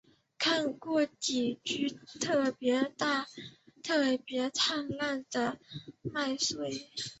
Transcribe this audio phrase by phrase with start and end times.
[0.39, 1.87] 看到过几株
[2.19, 3.27] 特別大
[3.83, 5.59] 特別灿烂的
[6.01, 6.89] 麦穗